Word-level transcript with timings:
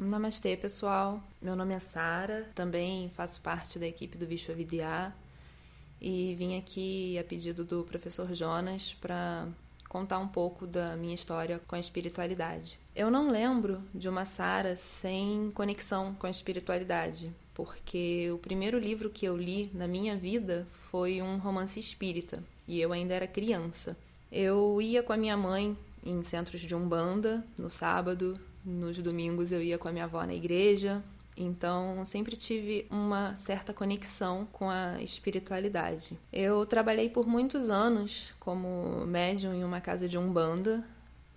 Namastê, 0.00 0.56
pessoal. 0.56 1.22
Meu 1.42 1.54
nome 1.54 1.74
é 1.74 1.78
Sara, 1.78 2.48
também 2.54 3.10
faço 3.10 3.38
parte 3.42 3.78
da 3.78 3.86
equipe 3.86 4.16
do 4.16 4.26
Vishwavidya 4.26 5.14
e 6.00 6.34
vim 6.36 6.56
aqui 6.56 7.18
a 7.18 7.24
pedido 7.24 7.66
do 7.66 7.84
professor 7.84 8.34
Jonas 8.34 8.94
para 8.94 9.46
contar 9.90 10.18
um 10.18 10.26
pouco 10.26 10.66
da 10.66 10.96
minha 10.96 11.14
história 11.14 11.60
com 11.66 11.76
a 11.76 11.78
espiritualidade. 11.78 12.80
Eu 12.96 13.10
não 13.10 13.30
lembro 13.30 13.82
de 13.94 14.08
uma 14.08 14.24
Sara 14.24 14.74
sem 14.74 15.50
conexão 15.50 16.14
com 16.14 16.26
a 16.26 16.30
espiritualidade, 16.30 17.30
porque 17.52 18.30
o 18.32 18.38
primeiro 18.38 18.78
livro 18.78 19.10
que 19.10 19.26
eu 19.26 19.36
li 19.36 19.70
na 19.74 19.86
minha 19.86 20.16
vida 20.16 20.66
foi 20.90 21.20
um 21.20 21.36
romance 21.36 21.78
espírita 21.78 22.42
e 22.66 22.80
eu 22.80 22.90
ainda 22.90 23.12
era 23.12 23.26
criança. 23.26 23.94
Eu 24.32 24.80
ia 24.80 25.02
com 25.02 25.12
a 25.12 25.18
minha 25.18 25.36
mãe 25.36 25.76
em 26.02 26.22
centros 26.22 26.62
de 26.62 26.74
umbanda 26.74 27.44
no 27.58 27.68
sábado, 27.68 28.40
nos 28.64 28.98
domingos 28.98 29.52
eu 29.52 29.62
ia 29.62 29.78
com 29.78 29.88
a 29.88 29.92
minha 29.92 30.04
avó 30.04 30.24
na 30.24 30.34
igreja, 30.34 31.02
então, 31.36 32.04
sempre 32.04 32.36
tive 32.36 32.86
uma 32.90 33.34
certa 33.34 33.72
conexão 33.72 34.46
com 34.52 34.68
a 34.68 35.00
espiritualidade. 35.00 36.18
Eu 36.30 36.66
trabalhei 36.66 37.08
por 37.08 37.26
muitos 37.26 37.70
anos 37.70 38.34
como 38.38 39.06
médium 39.06 39.54
em 39.54 39.64
uma 39.64 39.80
casa 39.80 40.06
de 40.06 40.18
umbanda. 40.18 40.84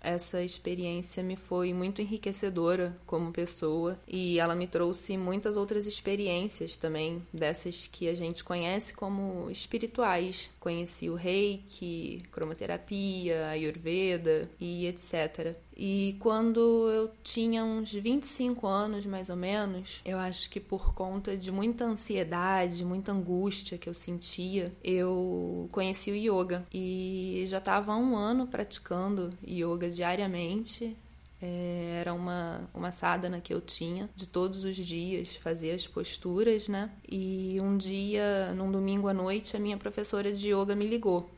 Essa 0.00 0.42
experiência 0.42 1.22
me 1.22 1.36
foi 1.36 1.74
muito 1.74 2.00
enriquecedora 2.00 2.96
como 3.06 3.32
pessoa 3.32 3.98
e 4.08 4.38
ela 4.38 4.54
me 4.54 4.66
trouxe 4.66 5.16
muitas 5.16 5.56
outras 5.56 5.86
experiências 5.86 6.76
também, 6.76 7.22
dessas 7.32 7.86
que 7.86 8.08
a 8.08 8.14
gente 8.14 8.42
conhece 8.42 8.94
como 8.94 9.50
espirituais. 9.50 10.50
Conheci 10.58 11.10
o 11.10 11.14
reiki, 11.14 12.22
cromoterapia, 12.30 13.48
ayurveda 13.48 14.50
e 14.58 14.86
etc. 14.86 15.54
E 15.76 16.16
quando 16.20 16.90
eu 16.90 17.10
tinha 17.24 17.64
uns 17.64 17.90
25 17.90 18.66
anos, 18.66 19.06
mais 19.06 19.30
ou 19.30 19.36
menos, 19.36 20.02
eu 20.04 20.18
acho 20.18 20.50
que 20.50 20.60
por 20.60 20.92
conta 20.92 21.34
de 21.34 21.50
muita 21.50 21.86
ansiedade, 21.86 22.84
muita 22.84 23.12
angústia 23.12 23.78
que 23.78 23.88
eu 23.88 23.94
sentia, 23.94 24.74
eu 24.84 25.68
conheci 25.72 26.10
o 26.10 26.14
yoga. 26.14 26.66
E 26.70 27.44
já 27.48 27.56
estava 27.56 27.94
há 27.94 27.96
um 27.96 28.14
ano 28.14 28.46
praticando 28.46 29.30
yoga 29.42 29.89
diariamente. 29.90 30.96
É, 31.42 31.98
era 32.00 32.12
uma, 32.12 32.68
uma 32.74 32.92
sadhana 32.92 33.40
que 33.40 33.52
eu 33.52 33.62
tinha 33.62 34.10
de 34.14 34.28
todos 34.28 34.64
os 34.64 34.76
dias, 34.76 35.36
fazer 35.36 35.72
as 35.72 35.86
posturas, 35.86 36.68
né? 36.68 36.90
E 37.08 37.58
um 37.60 37.76
dia, 37.76 38.52
num 38.54 38.70
domingo 38.70 39.08
à 39.08 39.14
noite, 39.14 39.56
a 39.56 39.60
minha 39.60 39.78
professora 39.78 40.32
de 40.32 40.52
yoga 40.52 40.74
me 40.74 40.86
ligou 40.86 41.30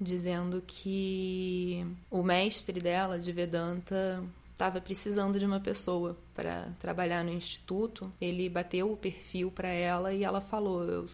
dizendo 0.00 0.62
que 0.66 1.86
o 2.10 2.22
mestre 2.22 2.80
dela 2.80 3.18
de 3.18 3.32
Vedanta 3.32 4.22
estava 4.52 4.80
precisando 4.80 5.38
de 5.38 5.44
uma 5.44 5.60
pessoa 5.60 6.16
para 6.34 6.68
trabalhar 6.78 7.24
no 7.24 7.32
instituto. 7.32 8.12
Ele 8.20 8.48
bateu 8.48 8.92
o 8.92 8.96
perfil 8.96 9.50
para 9.50 9.68
ela 9.68 10.12
e 10.12 10.22
ela 10.24 10.40
falou: 10.40 10.84
"Eu 10.84 11.06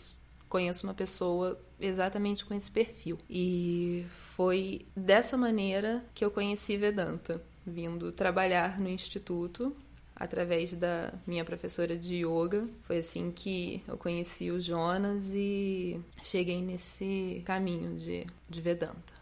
conheço 0.50 0.86
uma 0.86 0.92
pessoa 0.92 1.58
exatamente 1.80 2.44
com 2.44 2.52
esse 2.52 2.70
perfil". 2.70 3.16
E 3.30 4.04
foi 4.10 4.82
dessa 4.94 5.38
maneira 5.38 6.04
que 6.14 6.22
eu 6.22 6.30
conheci 6.30 6.76
Vedanta, 6.76 7.42
vindo 7.66 8.12
trabalhar 8.12 8.78
no 8.78 8.90
instituto 8.90 9.74
através 10.20 10.74
da 10.74 11.14
minha 11.26 11.46
professora 11.46 11.96
de 11.96 12.16
yoga. 12.16 12.68
Foi 12.82 12.98
assim 12.98 13.32
que 13.32 13.82
eu 13.88 13.96
conheci 13.96 14.50
o 14.50 14.60
Jonas 14.60 15.32
e 15.32 15.98
cheguei 16.22 16.60
nesse 16.60 17.42
caminho 17.46 17.96
de, 17.96 18.26
de 18.48 18.60
Vedanta. 18.60 19.14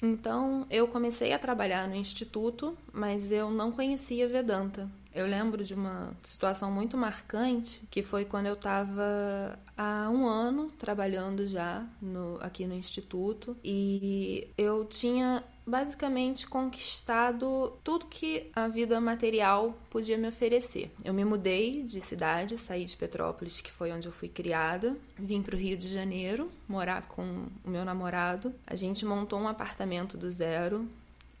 Então, 0.00 0.66
eu 0.70 0.86
comecei 0.86 1.32
a 1.32 1.38
trabalhar 1.38 1.88
no 1.88 1.96
instituto, 1.96 2.76
mas 2.92 3.32
eu 3.32 3.50
não 3.50 3.72
conhecia 3.72 4.28
Vedanta. 4.28 4.88
Eu 5.14 5.26
lembro 5.28 5.62
de 5.62 5.74
uma 5.74 6.12
situação 6.24 6.72
muito 6.72 6.96
marcante, 6.96 7.82
que 7.88 8.02
foi 8.02 8.24
quando 8.24 8.46
eu 8.46 8.54
estava 8.54 9.56
há 9.78 10.10
um 10.10 10.26
ano 10.26 10.72
trabalhando 10.76 11.46
já 11.46 11.86
no, 12.02 12.36
aqui 12.40 12.66
no 12.66 12.74
instituto 12.74 13.56
e 13.62 14.48
eu 14.58 14.84
tinha 14.84 15.44
basicamente 15.64 16.46
conquistado 16.46 17.72
tudo 17.82 18.06
que 18.06 18.50
a 18.54 18.66
vida 18.66 19.00
material 19.00 19.78
podia 19.88 20.18
me 20.18 20.28
oferecer. 20.28 20.90
Eu 21.04 21.14
me 21.14 21.24
mudei 21.24 21.84
de 21.84 22.00
cidade, 22.00 22.58
saí 22.58 22.84
de 22.84 22.96
Petrópolis, 22.96 23.60
que 23.60 23.70
foi 23.70 23.92
onde 23.92 24.08
eu 24.08 24.12
fui 24.12 24.28
criada, 24.28 24.96
vim 25.16 25.42
para 25.42 25.54
o 25.54 25.58
Rio 25.58 25.76
de 25.76 25.88
Janeiro 25.88 26.50
morar 26.68 27.02
com 27.02 27.46
o 27.64 27.70
meu 27.70 27.84
namorado. 27.84 28.52
A 28.66 28.74
gente 28.74 29.06
montou 29.06 29.38
um 29.38 29.46
apartamento 29.46 30.16
do 30.16 30.28
zero. 30.28 30.88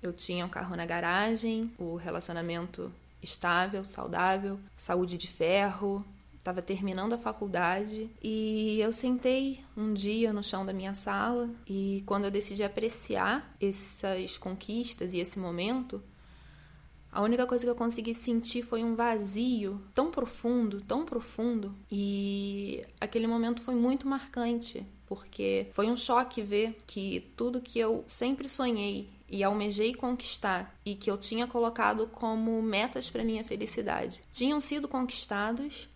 Eu 0.00 0.12
tinha 0.12 0.46
um 0.46 0.50
carro 0.50 0.76
na 0.76 0.86
garagem, 0.86 1.72
o 1.78 1.96
relacionamento 1.96 2.92
estável, 3.24 3.84
saudável, 3.84 4.60
saúde 4.76 5.18
de 5.18 5.26
ferro, 5.26 6.04
estava 6.38 6.60
terminando 6.60 7.14
a 7.14 7.18
faculdade. 7.18 8.10
E 8.22 8.78
eu 8.80 8.92
sentei 8.92 9.60
um 9.76 9.92
dia 9.94 10.32
no 10.32 10.42
chão 10.42 10.64
da 10.64 10.72
minha 10.72 10.94
sala 10.94 11.50
e 11.66 12.02
quando 12.06 12.26
eu 12.26 12.30
decidi 12.30 12.62
apreciar 12.62 13.56
essas 13.60 14.36
conquistas 14.36 15.14
e 15.14 15.18
esse 15.18 15.38
momento, 15.38 16.02
a 17.10 17.22
única 17.22 17.46
coisa 17.46 17.64
que 17.64 17.70
eu 17.70 17.74
consegui 17.74 18.12
sentir 18.12 18.62
foi 18.62 18.84
um 18.84 18.94
vazio 18.94 19.80
tão 19.94 20.10
profundo, 20.10 20.80
tão 20.80 21.04
profundo, 21.04 21.72
e 21.88 22.84
aquele 23.00 23.28
momento 23.28 23.62
foi 23.62 23.76
muito 23.76 24.06
marcante, 24.06 24.84
porque 25.06 25.68
foi 25.70 25.88
um 25.88 25.96
choque 25.96 26.42
ver 26.42 26.82
que 26.88 27.30
tudo 27.36 27.60
que 27.60 27.78
eu 27.78 28.02
sempre 28.06 28.48
sonhei 28.48 29.08
e 29.34 29.42
almejei 29.42 29.92
conquistar 29.92 30.72
e 30.86 30.94
que 30.94 31.10
eu 31.10 31.18
tinha 31.18 31.44
colocado 31.44 32.06
como 32.06 32.62
metas 32.62 33.10
para 33.10 33.24
minha 33.24 33.42
felicidade 33.42 34.22
tinham 34.30 34.60
sido 34.60 34.86
conquistados 34.86 35.88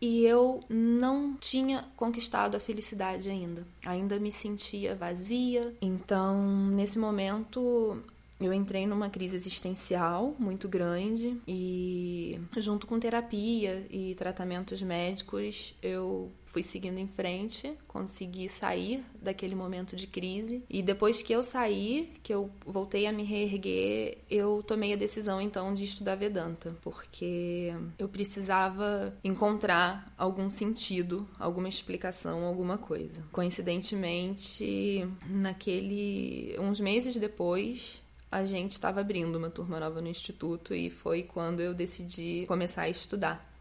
e 0.00 0.24
eu 0.24 0.62
não 0.68 1.36
tinha 1.36 1.84
conquistado 1.96 2.56
a 2.56 2.60
felicidade 2.60 3.30
ainda. 3.30 3.64
Ainda 3.84 4.18
me 4.18 4.32
sentia 4.32 4.96
vazia. 4.96 5.72
Então, 5.80 6.44
nesse 6.70 6.98
momento, 6.98 8.02
eu 8.46 8.52
entrei 8.52 8.86
numa 8.86 9.08
crise 9.08 9.36
existencial 9.36 10.34
muito 10.38 10.68
grande 10.68 11.40
e, 11.46 12.40
junto 12.56 12.86
com 12.86 12.98
terapia 12.98 13.86
e 13.90 14.14
tratamentos 14.14 14.82
médicos, 14.82 15.74
eu 15.82 16.30
fui 16.52 16.62
seguindo 16.62 16.98
em 16.98 17.08
frente, 17.08 17.72
consegui 17.88 18.46
sair 18.46 19.02
daquele 19.20 19.54
momento 19.54 19.96
de 19.96 20.06
crise 20.06 20.62
e 20.68 20.82
depois 20.82 21.22
que 21.22 21.32
eu 21.32 21.42
saí, 21.42 22.12
que 22.22 22.32
eu 22.32 22.50
voltei 22.66 23.06
a 23.06 23.12
me 23.12 23.22
reerguer, 23.24 24.18
eu 24.28 24.62
tomei 24.62 24.92
a 24.92 24.96
decisão 24.96 25.40
então 25.40 25.72
de 25.72 25.84
estudar 25.84 26.14
Vedanta, 26.14 26.76
porque 26.82 27.72
eu 27.98 28.06
precisava 28.06 29.16
encontrar 29.24 30.12
algum 30.18 30.50
sentido, 30.50 31.26
alguma 31.38 31.68
explicação, 31.68 32.44
alguma 32.44 32.76
coisa. 32.76 33.24
Coincidentemente, 33.32 35.08
naquele 35.26 36.54
uns 36.58 36.80
meses 36.80 37.16
depois, 37.16 38.02
a 38.32 38.46
gente 38.46 38.72
estava 38.72 39.02
abrindo 39.02 39.36
uma 39.36 39.50
turma 39.50 39.78
nova 39.78 40.00
no 40.00 40.08
instituto 40.08 40.74
e 40.74 40.88
foi 40.88 41.22
quando 41.22 41.60
eu 41.60 41.74
decidi 41.74 42.46
começar 42.48 42.82
a 42.82 42.88
estudar. 42.88 43.52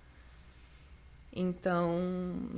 Então, 1.33 1.97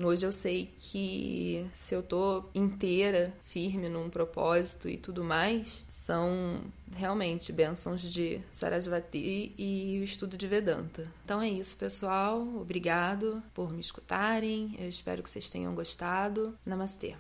hoje 0.04 0.26
eu 0.26 0.32
sei 0.32 0.74
que 0.80 1.68
se 1.74 1.94
eu 1.94 2.02
tô 2.02 2.44
inteira, 2.56 3.32
firme 3.44 3.90
num 3.90 4.10
propósito 4.10 4.90
e 4.90 4.98
tudo 4.98 5.24
mais, 5.24 5.86
são 5.92 6.62
realmente 6.96 7.52
bênçãos 7.52 8.02
de 8.02 8.42
Sarasvati 8.52 9.54
e 9.58 10.00
o 10.00 10.04
estudo 10.04 10.38
de 10.38 10.48
Vedanta. 10.48 11.12
Então 11.24 11.42
é 11.42 11.50
isso, 11.50 11.78
pessoal. 11.78 12.42
Obrigado 12.42 13.44
por 13.54 13.72
me 13.72 13.82
escutarem. 13.82 14.76
Eu 14.80 14.90
espero 14.90 15.22
que 15.22 15.30
vocês 15.30 15.50
tenham 15.50 15.74
gostado. 15.76 16.58
Namastê. 16.66 17.16